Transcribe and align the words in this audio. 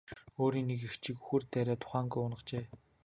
Өөр 0.41 0.53
нэг 0.69 0.81
эгчийг 0.87 1.17
үхэр 1.21 1.43
дайраад 1.53 1.81
ухаангүй 1.85 2.21
унагажээ. 2.23 2.65